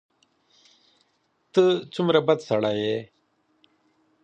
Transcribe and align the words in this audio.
ته 1.53 1.63
څومره 1.93 2.19
بد 2.27 2.39
سړی 2.49 2.73
یې! 2.87 2.97